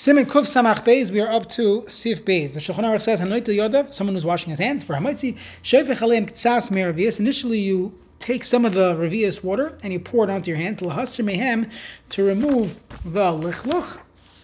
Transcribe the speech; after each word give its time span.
Siman 0.00 0.24
Kuf 0.24 0.46
Samach 0.46 0.82
Beis, 0.82 1.10
we 1.10 1.20
are 1.20 1.28
up 1.28 1.46
to 1.46 1.84
Sif 1.86 2.24
Beis. 2.24 2.54
The 2.54 2.58
Shulchan 2.58 2.84
Aruch 2.84 3.02
says, 3.02 3.20
Hanoit 3.20 3.44
Yodav, 3.44 3.92
someone 3.92 4.14
who's 4.14 4.24
washing 4.24 4.48
his 4.48 4.58
hands 4.58 4.82
for 4.82 4.96
Hamaitzi, 4.96 5.36
Shefech 5.62 5.98
Aleim 5.98 6.26
Ktsas 6.26 6.70
Meravias. 6.70 7.20
Initially, 7.20 7.58
you 7.58 7.92
take 8.18 8.42
some 8.42 8.64
of 8.64 8.72
the 8.72 8.94
Revius 8.94 9.44
water 9.44 9.76
and 9.82 9.92
you 9.92 10.00
pour 10.00 10.24
it 10.24 10.30
onto 10.30 10.48
your 10.48 10.56
hand, 10.56 10.78
Lahasir 10.78 11.22
Mehem, 11.22 11.70
to 12.08 12.24
remove 12.24 12.80
the 13.04 13.20
Lichluch. 13.20 13.98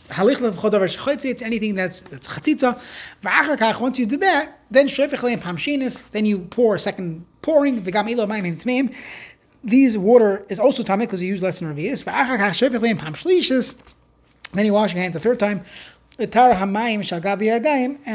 Halichlach 0.08 0.56
Chodavar 0.56 0.94
Shechotzi, 0.94 1.30
it's 1.30 1.40
anything 1.40 1.74
that's, 1.74 2.02
that's 2.02 2.26
Chatzitza. 2.26 2.78
V'achar 3.22 3.80
once 3.80 3.98
you 3.98 4.04
do 4.04 4.18
that, 4.18 4.60
then 4.70 4.88
Shefech 4.88 5.20
Aleim 5.20 5.40
Pamshinis, 5.40 6.06
then 6.10 6.26
you 6.26 6.40
pour 6.40 6.74
a 6.74 6.78
second 6.78 7.24
pouring, 7.40 7.80
V'gam 7.80 8.10
Ilo 8.10 8.26
Maim 8.26 8.58
Tmeim. 8.58 8.94
These 9.64 9.96
water 9.96 10.44
is 10.50 10.60
also 10.60 10.82
tamik 10.82 11.00
because 11.00 11.22
you 11.22 11.28
use 11.28 11.42
less 11.42 11.60
than 11.60 11.74
Revius. 11.74 12.04
V'achar 12.04 12.36
Shefech 12.50 12.78
Aleim 12.78 12.98
Pamshlishis. 12.98 13.74
Then 14.56 14.66
you 14.66 14.72
wash 14.72 14.92
your 14.92 15.02
hands 15.02 15.12
the 15.12 15.20
third 15.20 15.38
time. 15.38 15.64
And 16.18 16.32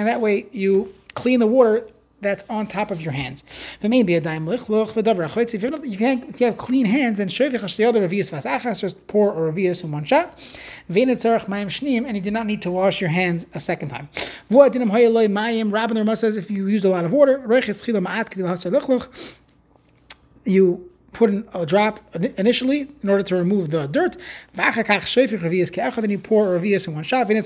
that 0.07 0.21
way 0.21 0.47
you 0.51 0.93
clean 1.13 1.39
the 1.39 1.47
water 1.47 1.87
that's 2.19 2.43
on 2.49 2.67
top 2.67 2.91
of 2.91 3.01
your 3.01 3.13
hands. 3.13 3.43
If 3.81 3.91
you 3.91 3.99
have, 3.99 4.07
if 6.29 6.39
you 6.39 6.45
have 6.45 6.57
clean 6.57 6.85
hands, 6.85 7.17
then 7.17 7.27
just 7.27 7.51
pour 9.07 9.33
a 9.33 9.37
revius 9.51 9.83
in 9.83 9.91
one 9.91 10.05
shot. 10.05 10.37
And 10.87 12.15
you 12.15 12.21
do 12.21 12.31
not 12.31 12.45
need 12.45 12.61
to 12.61 12.71
wash 12.71 13.01
your 13.01 13.09
hands 13.09 13.45
a 13.53 13.59
second 13.59 13.89
time. 13.89 14.07
Rabban 14.51 16.17
says 16.17 16.37
if 16.37 16.51
you 16.51 16.67
used 16.67 16.85
a 16.85 16.89
lot 16.89 17.05
of 17.05 17.11
water, 17.11 17.39
you 20.45 20.90
put 21.13 21.29
in 21.29 21.47
a 21.53 21.65
drop 21.65 21.99
initially 22.37 22.87
in 23.03 23.09
order 23.09 23.23
to 23.23 23.35
remove 23.35 23.69
the 23.69 23.87
dirt. 23.87 24.15
Then 24.53 24.73
you 24.73 26.17
pour 26.17 26.55
a 26.55 26.59
revius 26.59 26.87
in 26.87 26.95
one 26.95 27.03
shot. 27.03 27.27
You 27.29 27.41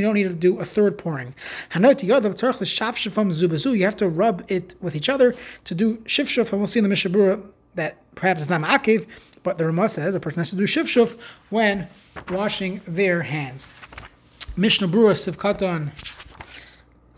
don't 0.00 0.14
need 0.14 0.22
to 0.22 0.30
do 0.30 0.60
a 0.60 0.64
third 0.64 0.98
pouring. 0.98 1.34
You 1.74 1.80
have 3.84 3.96
to 3.96 4.08
rub 4.08 4.44
it 4.48 4.74
with 4.80 4.94
each 4.94 5.08
other 5.08 5.34
to 5.64 5.74
do 5.74 5.96
shifshuf. 5.98 6.50
And 6.52 6.60
we'll 6.60 6.66
see 6.66 6.78
in 6.78 6.84
the 6.84 6.88
Mishnah 6.88 7.10
Berurah 7.10 7.42
that 7.74 7.96
perhaps 8.14 8.40
it's 8.40 8.50
not 8.50 8.60
ma'akiv, 8.60 9.06
but 9.42 9.58
the 9.58 9.66
Ramah 9.66 9.88
says 9.88 10.14
a 10.14 10.20
person 10.20 10.38
has 10.40 10.50
to 10.50 10.56
do 10.56 10.64
shifshuf 10.64 11.18
when 11.50 11.88
washing 12.30 12.80
their 12.86 13.22
hands. 13.22 13.66
Mishnah 14.56 14.88
Brura 14.88 15.12
Sivkatan 15.12 15.90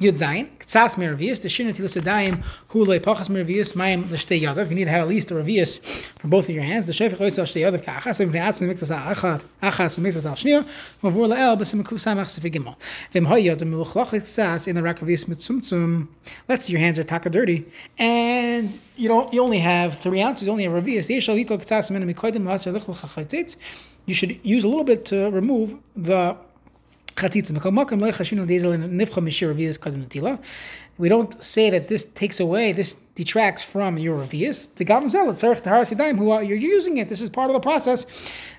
Yud 0.01 0.17
Ktsas 0.17 0.95
Meravius, 0.95 1.43
the 1.43 1.49
Shinat 1.49 1.75
Tilasadayim, 1.75 2.45
Hu 2.69 2.85
Le 2.85 3.01
Pachas 3.01 3.29
Meravius, 3.29 3.73
Mayim 3.75 4.05
Leshtei 4.05 4.41
Yadav. 4.41 4.69
You 4.69 4.77
need 4.77 4.85
to 4.85 4.91
have 4.91 5.03
at 5.03 5.09
least 5.09 5.33
a 5.33 5.35
Revius 5.35 5.81
from 6.21 6.31
both 6.31 6.49
of 6.49 6.55
your 6.55 6.63
hands. 6.63 6.87
The 6.87 6.93
Shefich 6.93 7.17
Oisel 7.17 7.43
Shtei 7.43 7.63
Yadav 7.69 7.83
Kachas, 7.83 8.15
so 8.17 8.23
you 8.23 8.37
ask 8.37 8.61
me 8.61 8.69
Achad, 8.69 9.43
Achas, 9.61 9.99
Mixas 9.99 10.25
Al 10.25 10.37
Shnir, 10.37 10.65
Mavur 11.03 11.27
Lael, 11.27 11.57
Besim 11.57 11.83
Kusamach 11.83 12.29
Sefigimel. 12.29 12.77
Vim 13.11 13.27
Hayad, 13.27 13.59
Miluchlach 13.59 14.11
Ktsas, 14.11 14.69
in 14.69 14.77
the 14.77 14.83
Rakavius 14.83 15.25
Mitzumtzum. 15.25 16.07
Let's 16.47 16.67
see, 16.67 16.75
your 16.75 16.81
hands 16.81 17.01
are 17.01 17.05
taka 17.05 17.31
dirty, 17.31 17.67
and 17.99 18.79
you 18.97 19.09
don't, 19.09 19.35
you 19.35 19.43
only 19.43 19.59
have 19.59 19.99
three 19.99 20.21
ounces, 20.21 20.47
only 20.47 20.65
a 20.65 20.71
Revius. 20.71 21.09
Yeshalito 21.09 21.61
Ktsas 21.61 21.91
Menem 21.91 22.15
Mikoidim 22.15 22.45
Lasar 22.45 22.79
Lichlach 22.79 22.99
Chatzitz. 22.99 23.57
You 24.07 24.15
should 24.15 24.39
use 24.45 24.63
a 24.65 24.69
little 24.69 24.85
bit 24.85 25.05
to 25.07 25.29
remove 25.31 25.75
the 25.95 26.37
we 30.99 31.09
don't 31.09 31.43
say 31.43 31.71
that 31.71 31.87
this 31.87 32.05
takes 32.05 32.41
away, 32.41 32.73
this 32.73 32.95
detracts 33.15 33.63
from 33.63 33.99
your 33.99 34.19
revius. 34.19 34.75
The 34.75 34.85
Gavam 34.85 35.05
Tzarech 35.05 35.63
Tahar 35.63 35.83
Sidaim, 35.83 36.19
who 36.19 36.33
are, 36.33 36.43
you're 36.43 36.57
using 36.57 36.97
it. 36.99 37.09
This 37.09 37.21
is 37.21 37.31
part 37.31 37.51
of 37.51 37.55
the 37.55 37.61
process. 37.61 38.05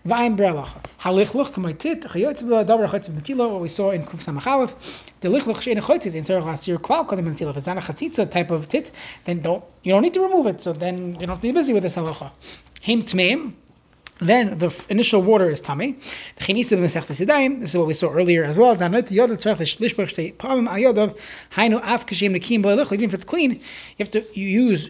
V'ayim 0.05 0.37
brelach. 0.37 0.69
Halichlach 1.01 1.51
k'maitit, 1.51 2.03
chayotz 2.03 2.41
b'davar 2.43 2.87
chayotz 2.89 3.09
b'matila, 3.09 3.51
what 3.51 3.61
we 3.61 3.67
saw 3.67 3.91
in 3.91 4.05
Kuf 4.05 4.23
Samachalef. 4.23 4.73
The 5.19 5.27
lichlach 5.27 5.61
she'en 5.61 5.79
chayotz 5.79 6.15
in 6.15 6.23
Tzarech 6.23 6.53
Asir 6.53 6.77
Klal 6.77 7.05
kodem 7.05 7.25
b'matila. 7.25 7.49
If 7.49 7.57
it's 7.57 7.67
not 7.67 7.77
a 7.77 7.81
chatzitza 7.81 8.31
type 8.31 8.51
of 8.51 8.69
tit, 8.69 8.91
then 9.25 9.41
don't, 9.41 9.63
you 9.83 9.91
don't 9.91 10.01
need 10.01 10.13
to 10.13 10.21
remove 10.21 10.47
it. 10.47 10.61
So 10.63 10.71
then 10.71 11.15
you 11.15 11.19
don't 11.19 11.29
have 11.29 11.39
to 11.39 11.41
be 11.41 11.51
busy 11.51 11.73
with 11.73 11.83
this 11.83 11.95
halacha. 11.95 12.31
Him 12.79 13.03
tmeim, 13.03 13.53
then 14.19 14.57
the 14.57 14.85
initial 14.89 15.21
water 15.21 15.49
is 15.49 15.61
tummy. 15.61 15.95
This 16.37 16.59
is 16.59 17.77
what 17.77 17.87
we 17.87 17.93
saw 17.93 18.09
earlier 18.09 18.43
as 18.43 18.57
well. 18.57 18.73
Even 18.75 18.93
if 23.03 23.13
it's 23.13 23.23
clean, 23.25 23.51
you 23.51 23.59
have 23.97 24.11
to 24.11 24.39
use 24.39 24.89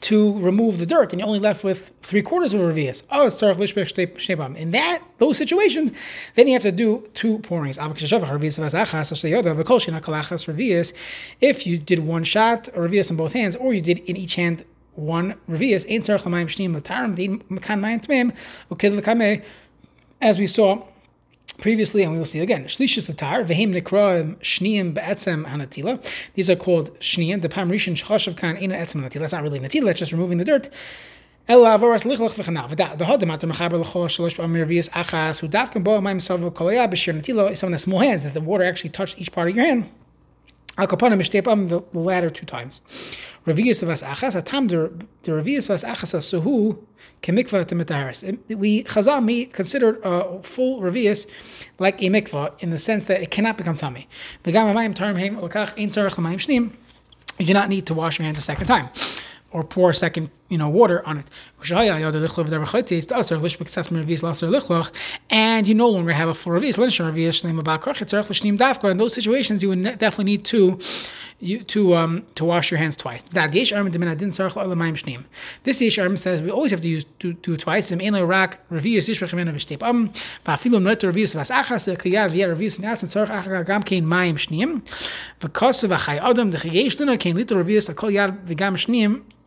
to 0.00 0.38
remove 0.38 0.78
the 0.78 0.86
dirt, 0.86 1.12
and 1.12 1.20
you're 1.20 1.26
only 1.26 1.38
left 1.38 1.64
with 1.64 1.92
three 2.02 2.22
quarters 2.22 2.52
of 2.52 2.60
a 2.60 2.64
revius. 2.64 3.02
Oh, 3.10 3.26
it's 3.26 3.42
In 4.56 4.70
that 4.72 5.02
those 5.18 5.38
situations, 5.38 5.92
then 6.34 6.46
you 6.46 6.52
have 6.52 6.62
to 6.62 6.72
do 6.72 7.08
two 7.14 7.38
pourings. 7.40 7.78
If 11.40 11.66
you 11.66 11.78
did 11.78 11.98
one 12.00 12.24
shot, 12.24 12.68
a 12.68 12.70
revius 12.72 13.10
in 13.10 13.16
both 13.16 13.32
hands, 13.32 13.56
or 13.56 13.74
you 13.74 13.80
did 13.80 13.98
in 14.00 14.16
each 14.16 14.34
hand 14.34 14.64
one 14.94 15.34
revius, 15.48 15.84
as 20.22 20.38
we 20.38 20.46
saw 20.46 20.82
previously, 21.58 22.02
and 22.02 22.12
we 22.12 22.18
will 22.18 22.24
see 22.24 22.40
again. 22.40 22.64
Shlishis 22.64 23.12
shniyim 23.14 24.94
be'etzem 24.94 25.46
hanatila. 25.46 26.04
These 26.34 26.50
are 26.50 26.56
called 26.56 26.98
shniyim. 27.00 27.42
The 27.42 27.48
pam 27.48 27.70
rishon 27.70 27.94
shchashav 27.94 28.36
kan 28.36 28.60
ina 28.60 28.76
etzem 28.76 29.02
hanatila. 29.02 29.20
That's 29.20 29.32
not 29.32 29.42
really 29.42 29.60
natila. 29.60 29.90
It's 29.90 30.00
just 30.00 30.12
removing 30.12 30.38
the 30.38 30.44
dirt. 30.44 30.68
Natila. 31.48 31.78
Someone 37.56 37.72
has 37.72 37.82
small 37.82 38.00
hands 38.00 38.24
that 38.24 38.34
the 38.34 38.40
water 38.40 38.64
actually 38.64 38.90
touched 38.90 39.20
each 39.20 39.30
part 39.30 39.48
of 39.48 39.54
your 39.54 39.64
hand. 39.64 39.88
Al 40.78 40.86
kapanim 40.86 41.18
mishtepam 41.20 41.68
the 41.68 41.98
latter 41.98 42.28
two 42.28 42.44
times. 42.44 42.80
Revius 43.46 43.82
of 43.82 43.88
achas 43.88 44.36
atam 44.36 44.68
the 44.68 44.90
revius 45.24 45.70
of 45.70 45.80
achas 45.80 46.40
suhu 46.40 46.78
kemikva 47.22 47.64
temetaris. 47.64 48.38
We 48.54 48.84
chazal 48.84 49.24
me 49.24 49.46
considered 49.46 49.98
a 50.02 50.08
uh, 50.08 50.42
full 50.42 50.80
revius 50.80 51.26
like 51.78 52.02
a 52.02 52.06
mikvah 52.06 52.52
in 52.60 52.70
the 52.70 52.78
sense 52.78 53.06
that 53.06 53.22
it 53.22 53.30
cannot 53.30 53.56
become 53.56 53.76
tummy. 53.76 54.08
You 57.38 57.44
do 57.44 57.52
not 57.52 57.68
need 57.68 57.86
to 57.86 57.94
wash 57.94 58.18
your 58.18 58.24
hands 58.24 58.38
a 58.38 58.42
second 58.42 58.66
time 58.66 58.88
or 59.56 59.64
pour 59.64 59.88
a 59.88 59.94
second 59.94 60.28
you 60.48 60.58
know, 60.58 60.68
water 60.68 61.04
on 61.06 61.18
it. 61.18 61.26
And 65.30 65.66
you 65.66 65.74
no 65.74 65.88
longer 65.88 66.12
have 66.12 66.28
a 66.28 66.34
full 66.34 66.52
revius. 66.52 66.76
In 68.90 68.98
those 68.98 69.14
situations, 69.14 69.62
you 69.62 69.70
would 69.70 69.82
definitely 69.82 70.24
need 70.24 70.44
to 70.44 70.78
you, 71.38 71.62
to 71.64 71.96
um, 71.96 72.24
to 72.34 72.44
wash 72.44 72.70
your 72.70 72.78
hands 72.78 72.96
twice. 72.96 73.22
This 75.64 75.82
yesh 75.82 75.98
arm 75.98 76.16
says 76.16 76.40
we 76.40 76.50
always 76.50 76.70
have 76.70 76.80
to 76.80 76.88
use 76.88 77.04
do, 77.18 77.34
do 77.34 77.56
twice. 77.56 77.92
Um, 77.92 78.00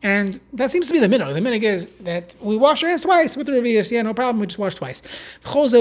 and 0.01 0.40
that 0.54 0.72
seems 0.72 0.88
to 0.88 0.94
be 0.94 1.00
the 1.00 1.07
minhag. 1.07 1.34
The 1.34 1.42
minhag 1.42 1.63
is 1.63 1.88
that 2.01 2.34
we 2.40 2.56
wash 2.56 2.81
our 2.84 2.90
hands 2.90 3.01
twice 3.01 3.36
with 3.36 3.48
the 3.48 3.54
revius. 3.54 3.92
Yeah, 3.92 4.01
no 4.01 4.13
problem. 4.13 4.40
We 4.40 4.48
just 4.48 4.57
wash 4.57 4.75
twice. 4.75 5.01
If 5.44 5.74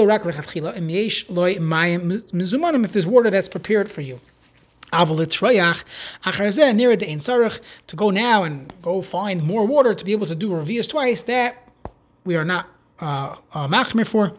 there's 2.93 3.07
water 3.07 3.29
that's 3.29 3.49
prepared 3.49 3.89
for 3.89 4.01
you. 4.01 4.19
To 4.91 5.05
go 7.95 8.09
now 8.09 8.43
and 8.43 8.73
go 8.81 9.01
find 9.01 9.43
more 9.43 9.65
water 9.65 9.93
to 9.93 10.05
be 10.05 10.11
able 10.11 10.27
to 10.27 10.35
do 10.35 10.49
revius 10.49 10.89
twice, 10.89 11.21
that 11.21 11.69
we 12.25 12.35
are 12.35 12.43
not 12.43 12.67
uh, 12.99 13.37
uh, 13.53 13.67
machmir 13.67 14.05
for. 14.05 14.33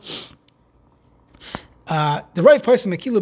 Uh, 1.90 2.22
the 2.34 2.42
right 2.42 2.62
person 2.62 2.90
that 2.92 3.04
you 3.04 3.12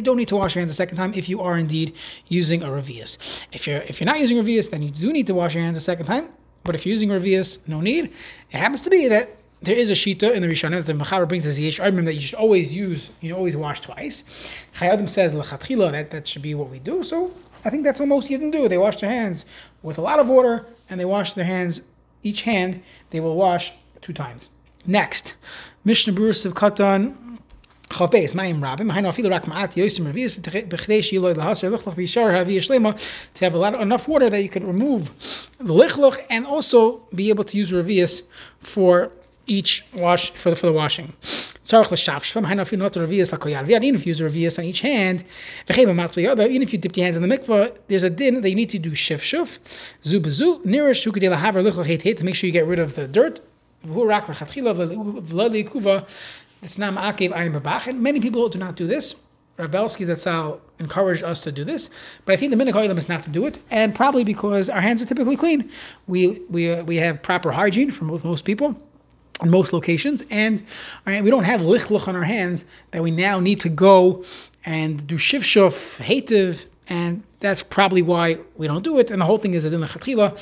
don't 0.00 0.16
need 0.16 0.28
to 0.28 0.36
wash 0.36 0.54
your 0.54 0.60
hands 0.60 0.70
a 0.70 0.74
second 0.74 0.96
time 0.96 1.12
if 1.14 1.28
you 1.28 1.40
are 1.40 1.58
indeed 1.58 1.96
using 2.28 2.62
a 2.62 2.68
revius. 2.68 3.42
If 3.50 3.66
you're 3.66 3.78
if 3.78 4.00
you're 4.00 4.06
not 4.06 4.20
using 4.20 4.38
revius, 4.38 4.70
then 4.70 4.82
you 4.82 4.90
do 4.90 5.12
need 5.12 5.26
to 5.26 5.34
wash 5.34 5.56
your 5.56 5.64
hands 5.64 5.76
a 5.76 5.80
second 5.80 6.06
time. 6.06 6.28
But 6.62 6.76
if 6.76 6.86
you're 6.86 6.92
using 6.92 7.08
revius, 7.08 7.58
no 7.66 7.80
need. 7.80 8.12
It 8.52 8.58
happens 8.58 8.80
to 8.82 8.90
be 8.90 9.08
that 9.08 9.30
there 9.60 9.74
is 9.74 9.90
a 9.90 9.94
shita 9.94 10.32
in 10.32 10.42
the 10.42 10.48
Rishonim 10.48 10.84
that 10.84 10.86
the 10.86 10.92
Mechaber 10.92 11.26
brings 11.26 11.46
as 11.46 11.58
Yesh 11.58 11.80
Armim 11.80 12.04
that 12.04 12.14
you 12.14 12.20
should 12.20 12.38
always 12.38 12.76
use, 12.76 13.10
you 13.20 13.30
know, 13.30 13.36
always 13.36 13.56
wash 13.56 13.80
twice. 13.80 14.22
Chayadim 14.76 15.08
says 15.08 15.32
Lechatchila 15.32 15.90
that 15.90 16.10
that 16.10 16.28
should 16.28 16.42
be 16.42 16.54
what 16.54 16.70
we 16.70 16.78
do. 16.78 17.02
So 17.02 17.32
I 17.64 17.70
think 17.70 17.82
that's 17.82 17.98
what 17.98 18.08
most 18.08 18.30
Yidden 18.30 18.52
do. 18.52 18.68
They 18.68 18.78
wash 18.78 18.98
their 18.98 19.10
hands 19.10 19.44
with 19.82 19.98
a 19.98 20.02
lot 20.02 20.20
of 20.20 20.28
water 20.28 20.64
and 20.88 21.00
they 21.00 21.04
wash 21.04 21.32
their 21.32 21.44
hands, 21.44 21.80
each 22.22 22.42
hand, 22.42 22.84
they 23.10 23.18
will 23.18 23.34
wash 23.34 23.72
two 24.00 24.12
times. 24.12 24.50
Next, 24.86 25.34
Mishnah 25.84 26.12
Brewer 26.12 26.30
of 26.30 26.54
Katan. 26.54 27.16
Chabeis, 27.88 28.34
Mayim 28.34 28.58
Rabbim, 28.58 28.90
Rak 29.30 29.44
Ma'at 29.44 29.74
Yosim 29.74 30.12
Revius, 30.12 30.34
Lahasar 30.34 31.70
Lichloch 31.70 31.84
Havi 31.84 32.56
Yishlema, 32.56 33.10
to 33.34 33.44
have 33.44 33.54
a 33.54 33.58
lot, 33.58 33.76
enough 33.76 34.08
water 34.08 34.28
that 34.28 34.42
you 34.42 34.48
could 34.48 34.64
remove 34.64 35.12
the 35.58 35.72
Lichloch 35.72 36.18
and 36.28 36.46
also 36.46 37.02
be 37.14 37.28
able 37.28 37.44
to 37.44 37.56
use 37.56 37.70
Revius 37.70 38.22
for 38.58 39.12
each 39.46 39.84
wash 39.94 40.32
for 40.32 40.50
the 40.50 40.56
for 40.56 40.66
the 40.66 40.72
washing. 40.72 41.12
Not 41.72 41.90
revius 41.90 43.32
v'yad. 43.32 43.84
Even 43.84 43.94
if 43.94 44.06
you 44.06 44.10
use 44.10 44.20
revius 44.20 44.58
on 44.58 44.64
each 44.64 44.80
hand. 44.80 45.24
Even 45.70 46.62
if 46.62 46.72
you 46.72 46.78
dip 46.78 46.96
your 46.96 47.04
hands 47.04 47.16
in 47.16 47.28
the 47.28 47.38
mikvah, 47.38 47.76
there's 47.86 48.02
a 48.02 48.10
din 48.10 48.40
that 48.40 48.48
you 48.48 48.56
need 48.56 48.70
to 48.70 48.78
do 48.78 48.90
shif 48.90 49.20
shuf, 49.20 49.58
nirish 50.64 52.16
to 52.16 52.24
make 52.24 52.34
sure 52.34 52.46
you 52.46 52.52
get 52.52 52.66
rid 52.66 52.78
of 52.78 52.94
the 52.94 53.08
dirt 53.08 53.40
it's 56.62 56.78
not 56.78 56.94
ma'akev 56.94 57.32
ayin 57.32 57.60
b'bachin. 57.60 57.98
Many 57.98 58.20
people 58.20 58.48
do 58.48 58.58
not 58.58 58.76
do 58.76 58.86
this. 58.86 59.16
Rav 59.56 59.70
Belsky's 59.70 60.10
Zatzal 60.10 60.60
encouraged 60.78 61.22
us 61.22 61.40
to 61.42 61.52
do 61.52 61.64
this, 61.64 61.88
but 62.26 62.34
I 62.34 62.36
think 62.36 62.50
the 62.54 62.62
minhag 62.62 62.98
is 62.98 63.08
not 63.08 63.22
to 63.22 63.30
do 63.30 63.46
it, 63.46 63.58
and 63.70 63.94
probably 63.94 64.22
because 64.22 64.68
our 64.68 64.82
hands 64.82 65.00
are 65.00 65.06
typically 65.06 65.36
clean. 65.36 65.70
We 66.06 66.42
we 66.50 66.72
uh, 66.72 66.84
we 66.84 66.96
have 66.96 67.22
proper 67.22 67.52
hygiene 67.52 67.90
for 67.90 68.04
most, 68.04 68.24
most 68.24 68.44
people 68.44 68.78
in 69.42 69.50
most 69.50 69.72
locations, 69.72 70.22
and 70.30 70.62
we 71.06 71.30
don't 71.30 71.44
have 71.44 71.60
lichluch 71.60 72.06
on 72.08 72.16
our 72.16 72.24
hands 72.24 72.64
that 72.90 73.02
we 73.02 73.10
now 73.10 73.40
need 73.40 73.60
to 73.60 73.68
go 73.70 74.24
and 74.64 75.06
do 75.06 75.16
shivshuf, 75.16 75.98
hativ, 76.04 76.66
and 76.88 77.22
that's 77.40 77.62
probably 77.62 78.02
why 78.02 78.38
we 78.56 78.66
don't 78.66 78.82
do 78.82 78.98
it. 78.98 79.10
And 79.10 79.20
the 79.20 79.26
whole 79.26 79.38
thing 79.38 79.54
is 79.54 79.62
that 79.62 79.72
in 79.72 79.80
the 79.80 79.86
din 79.86 80.36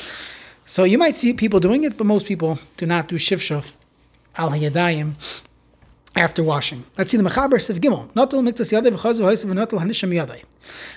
So 0.66 0.84
you 0.84 0.96
might 0.98 1.14
see 1.14 1.32
people 1.34 1.60
doing 1.60 1.84
it, 1.84 1.96
but 1.98 2.06
most 2.06 2.26
people 2.26 2.58
do 2.76 2.86
not 2.86 3.08
do 3.08 3.16
shivshuf 3.16 3.72
al 4.36 4.50
hayadayim 4.50 5.14
after 6.16 6.42
washing. 6.42 6.84
Let's 6.96 7.10
see 7.10 7.16
the 7.18 7.22
Mechaber 7.22 7.60
Sif 7.60 7.80
Gimel. 7.80 8.14
Natal 8.16 8.40
miktas 8.40 8.72
yadai 8.72 8.92
v'chazu 8.92 9.24
ha'isiv 9.24 9.46
v'natal 9.46 9.78
hanisham 9.80 10.10
yadai. 10.10 10.42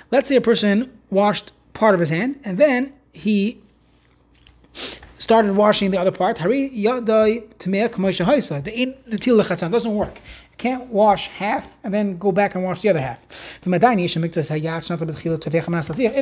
Let's 0.10 0.30
say 0.30 0.36
a 0.36 0.42
person 0.42 0.92
washed 1.10 1.52
part 1.74 1.94
of 1.94 2.00
his 2.00 2.10
hand 2.10 2.40
and 2.46 2.58
then 2.58 2.94
he 3.12 3.62
started 5.18 5.56
washing 5.56 5.92
the 5.92 6.00
other 6.00 6.12
part. 6.12 6.38
Hari 6.38 6.70
yadai 6.70 7.44
tmeah 7.58 7.90
k'moshe 7.90 8.24
ha'isa. 8.24 8.62
The 8.64 8.74
in 8.74 8.94
natil 9.10 9.42
lechatzan 9.42 9.72
doesn't 9.72 9.94
work. 9.94 10.22
Can't 10.58 10.88
wash 10.88 11.28
half 11.28 11.78
and 11.84 11.94
then 11.94 12.18
go 12.18 12.32
back 12.32 12.56
and 12.56 12.64
wash 12.64 12.82
the 12.82 12.90
other 12.90 13.02
half. 13.02 13.20
If 13.64 13.86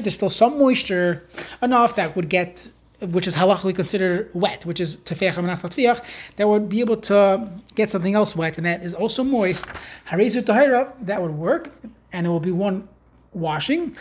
there's 0.03 0.15
still 0.15 0.30
some 0.30 0.59
moisture 0.59 1.24
enough 1.62 1.95
that 1.95 2.15
would 2.18 2.27
get 2.30 2.68
which 3.11 3.27
is 3.27 3.35
halachically 3.35 3.75
considered 3.75 4.29
wet, 4.33 4.65
which 4.65 4.79
is 4.79 4.97
tefeach 4.97 5.35
amanas 5.35 5.61
latviach, 5.61 6.03
that 6.37 6.47
would 6.47 6.69
be 6.69 6.79
able 6.79 6.97
to 6.97 7.49
get 7.75 7.89
something 7.89 8.15
else 8.15 8.35
wet, 8.35 8.57
and 8.57 8.65
that 8.65 8.83
is 8.83 8.93
also 8.93 9.23
moist. 9.23 9.65
Harizu 10.09 10.41
tahira, 10.43 10.91
that 11.01 11.21
would 11.21 11.31
work, 11.31 11.71
and 12.11 12.25
it 12.25 12.29
will 12.29 12.39
be 12.39 12.51
one 12.51 12.87
washing. 13.33 13.95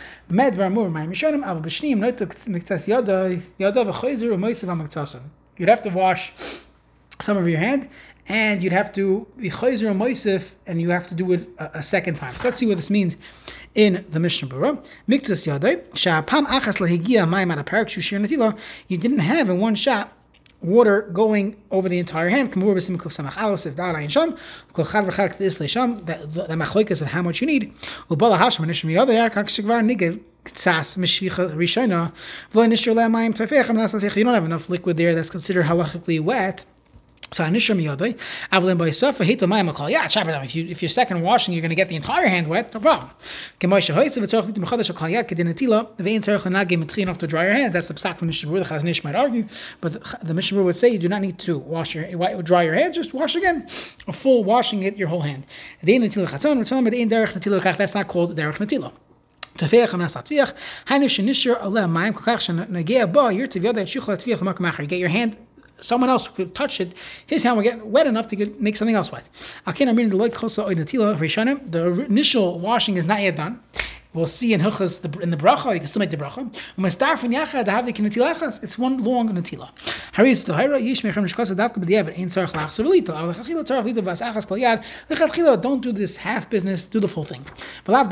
You'd 5.57 5.69
have 5.69 5.81
to 5.83 5.89
wash 5.89 6.33
some 7.21 7.37
of 7.37 7.47
your 7.47 7.59
hand, 7.59 7.89
and 8.27 8.63
you'd 8.63 8.73
have 8.73 8.91
to 8.93 9.27
be 9.37 9.49
and 9.49 10.81
you 10.81 10.89
have 10.89 11.07
to 11.07 11.15
do 11.15 11.31
it 11.31 11.47
a, 11.59 11.79
a, 11.79 11.83
second 11.83 12.15
time. 12.15 12.35
So 12.35 12.43
let's 12.45 12.57
see 12.57 12.65
what 12.65 12.75
this 12.75 12.89
means 12.89 13.17
in 13.75 14.05
the 14.09 14.19
Mishnah 14.19 14.47
Berurah. 14.47 14.83
Miktzas 15.07 15.45
yadai 15.47 15.83
sha'apam 15.95 16.47
achas 16.47 16.79
lahigia 16.79 17.27
ma'im 17.27 17.51
at 17.51 17.59
a 17.59 17.63
parak. 17.63 18.57
You 18.87 18.97
didn't 18.97 19.19
have 19.19 19.49
in 19.49 19.59
one 19.59 19.75
shot 19.75 20.11
water 20.61 21.03
going 21.13 21.55
over 21.69 21.87
the 21.87 21.99
entire 21.99 22.29
hand. 22.29 22.53
The 22.53 22.59
the 22.59 22.71
machloikas 26.55 27.01
of 27.01 27.07
how 27.09 27.21
much 27.21 27.41
you 27.41 27.47
need. 27.47 27.73
You 28.09 28.15
don't 34.23 34.33
have 34.33 34.45
enough 34.45 34.69
liquid 34.69 34.97
there 34.97 35.15
that's 35.15 35.29
considered 35.29 35.65
halachically 35.65 36.21
wet 36.21 36.65
so 37.31 37.43
Anishra 37.43 37.75
Miyodai, 37.75 38.17
Avlin 38.51 38.77
Baisafa, 38.77 39.25
Hita 39.25 39.47
Mayam 39.47 39.73
Akal. 39.73 39.89
If 40.43 40.55
you 40.55 40.65
if 40.67 40.81
you're 40.81 40.89
second 40.89 41.21
washing, 41.21 41.53
you're 41.53 41.61
gonna 41.61 41.75
get 41.75 41.89
the 41.89 41.95
entire 41.95 42.27
hand 42.27 42.47
wet, 42.47 42.73
no 42.73 42.79
problem. 42.79 43.09
Kemoisha 43.59 43.93
Hoysa 43.95 44.19
Vitzorch 44.19 44.51
Litim 44.51 44.63
Khadash 44.65 44.91
Akal 44.93 45.11
Yak 45.11 45.27
to 47.17 47.27
dry 47.27 47.43
your 47.45 47.53
hands. 47.53 47.73
That's 47.73 47.87
the 47.87 47.93
psak 47.93 48.17
from 48.17 48.29
Mishabur, 48.29 48.59
the 48.59 48.65
Chazon 48.73 48.89
Ish 48.89 49.03
might 49.03 49.15
argue, 49.15 49.45
but 49.81 49.93
the, 49.93 49.99
the 50.23 50.33
Mishabur 50.33 50.63
would 50.63 50.75
say 50.75 50.89
you 50.89 50.99
do 50.99 51.09
not 51.09 51.21
need 51.21 51.39
to 51.39 51.57
wash 51.57 51.95
your 51.95 52.05
dry 52.41 52.63
your 52.63 52.75
hands, 52.75 52.95
just 52.95 53.13
wash 53.13 53.35
again. 53.35 53.67
A 54.07 54.13
full 54.13 54.43
washing 54.43 54.83
it 54.83 54.97
your 54.97 55.07
whole 55.07 55.21
hand. 55.21 55.45
That's 55.81 56.05
not 57.95 58.07
called 58.07 58.35
Derech 58.35 58.59
Natila. 58.59 58.91
תפיח 59.57 59.93
מן 59.93 60.01
הסטפיח, 60.01 60.53
היינו 60.89 61.09
שנשאר 61.09 61.53
עליה 61.59 61.87
מים 61.87 62.13
כל 62.13 62.23
כך 62.23 62.41
שנגיע 62.41 63.05
בו, 63.05 63.31
ירצה 63.31 63.59
ויודע 63.61 63.81
את 63.81 63.87
שיחול 63.87 64.13
התפיח 64.13 64.41
Get 64.41 64.99
your 64.99 65.09
hand 65.09 65.44
someone 65.79 66.09
else 66.09 66.27
could 66.27 66.55
touch 66.55 66.79
it, 66.79 66.93
his 67.25 67.43
hand 67.43 67.57
will 67.57 67.63
get 67.63 67.85
wet 67.85 68.07
enough 68.07 68.27
to 68.29 68.35
get, 68.35 68.61
make 68.61 68.75
something 68.75 68.95
else 68.95 69.11
wet. 69.11 69.29
The 69.65 69.71
initial 72.07 72.59
washing 72.59 72.97
is 72.97 73.05
not 73.05 73.21
yet 73.21 73.35
done. 73.35 73.61
We'll 74.15 74.27
see 74.27 74.53
in 74.53 74.61
Hilchas 74.61 75.21
in 75.21 75.29
the 75.29 75.35
bracha, 75.35 75.73
you 75.73 75.79
can 75.79 75.89
still 75.89 75.99
make 75.99 76.09
the 76.09 76.15
bracha. 76.15 76.49
The 76.77 78.63
it's 78.63 78.77
one 78.77 79.03
long 79.03 79.27
natila. 79.27 79.69
Haris 80.13 80.45
to 80.45 80.55
Hira, 80.55 80.79
Yish 80.79 81.01
Mechem 81.01 81.27
Shkasa 81.27 81.53
Davka 81.53 81.83
B'diavad, 81.83 82.17
Ein 82.17 82.29
Lechatchila, 85.09 85.61
don't 85.61 85.81
do 85.81 85.91
this 85.91 86.15
half 86.15 86.49
business, 86.49 86.85
do 86.85 87.01
the 87.01 87.09
full 87.09 87.25
thing. 87.25 87.45
V'lav 87.85 88.09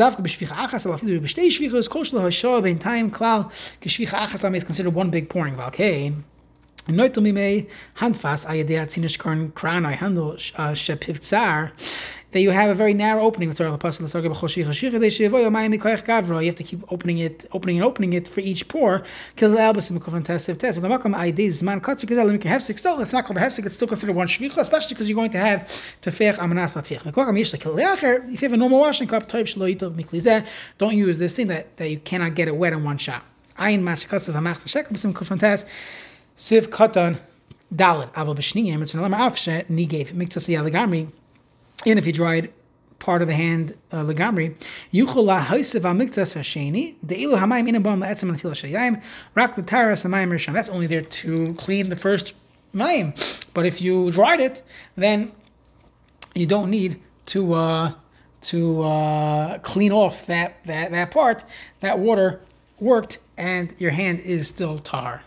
is 4.55 4.63
considered 4.65 4.93
one 4.93 5.09
big 5.09 5.29
pouring, 5.29 5.55
Valkein. 5.55 6.23
Noito 6.87 7.21
mime 7.21 7.67
handfas 7.95 8.45
ayadei 8.45 8.81
atzinish 8.81 9.17
korn 9.17 9.51
kran 9.51 9.85
I 9.85 9.93
handle 9.93 10.33
uh, 10.33 10.73
shepivtzar 10.73 11.71
that 12.33 12.41
you 12.41 12.49
have 12.49 12.69
a 12.69 12.75
very 12.75 12.93
narrow 12.93 13.23
opening. 13.23 13.49
You 13.49 13.55
have 13.55 13.79
to 16.55 16.63
keep 16.63 16.83
opening 16.91 17.19
it, 17.19 17.45
opening 17.51 17.77
and 17.77 17.85
opening 17.85 18.11
it 18.13 18.27
for 18.27 18.39
each 18.41 18.67
pour. 18.67 19.03
It's 19.37 19.43
not 19.43 19.65
called 19.65 19.77
a 19.77 19.81
hefsek, 23.39 23.65
it's 23.65 23.75
still 23.75 23.87
considered 23.87 24.15
one 24.15 24.27
shvicha, 24.27 24.57
especially 24.57 24.89
because 24.89 25.09
you're 25.09 25.15
going 25.15 25.31
to 25.31 25.37
have 25.37 25.63
tefech 26.01 26.37
amanas 26.37 26.73
latfich. 26.73 28.33
If 28.33 28.41
you 28.41 28.45
have 28.45 28.53
a 28.53 28.57
normal 28.57 28.79
washing 28.79 29.07
cup, 29.07 29.29
don't 30.77 30.97
use 30.97 31.17
this 31.19 31.35
thing 31.35 31.47
that, 31.47 31.77
that 31.77 31.89
you 31.89 31.99
cannot 31.99 32.35
get 32.35 32.47
it 32.47 32.55
wet 32.55 32.73
in 32.73 32.83
one 32.83 32.97
shot. 32.97 33.23
Siv 36.35 36.67
Katan 36.67 37.19
Dalit 37.73 38.11
Aval 38.13 38.35
B'Shniyim. 38.35 38.81
It's 38.81 38.93
another 38.95 39.15
Afshe 39.15 39.65
Nigev 39.67 40.13
Miktsasi 40.13 40.57
Aligamri. 40.57 41.11
And 41.85 41.99
if 41.99 42.07
you 42.07 42.13
dried 42.13 42.51
part 42.97 43.21
of 43.21 43.27
the 43.27 43.35
hand 43.35 43.77
uh, 43.91 43.97
legamri, 43.97 44.55
yuchula 44.91 45.41
ha'isiv 45.41 45.81
amiktas 45.81 46.35
hasheni 46.35 46.95
deilu 47.05 47.37
hamayim 47.37 47.69
inabam 47.69 47.99
la'etzem 47.99 48.31
natil 48.31 48.51
shayim 48.51 49.03
rak 49.35 49.55
b'taras 49.55 50.05
hamayim 50.05 50.31
rishon. 50.31 50.53
That's 50.53 50.69
only 50.69 50.87
there 50.87 51.01
to 51.01 51.53
clean 51.53 51.89
the 51.89 51.95
first 51.95 52.33
mayim. 52.73 53.13
But 53.53 53.67
if 53.67 53.81
you 53.81 54.09
dried 54.11 54.39
it, 54.39 54.63
then 54.95 55.33
you 56.33 56.47
don't 56.47 56.71
need 56.71 56.99
to 57.27 57.53
uh, 57.53 57.93
to 58.41 58.81
uh, 58.81 59.59
clean 59.59 59.91
off 59.91 60.25
that, 60.25 60.63
that 60.65 60.91
that 60.91 61.11
part. 61.11 61.43
That 61.81 61.99
water 61.99 62.41
worked, 62.79 63.19
and 63.37 63.75
your 63.77 63.91
hand 63.91 64.21
is 64.21 64.47
still 64.47 64.79
tar. 64.79 65.21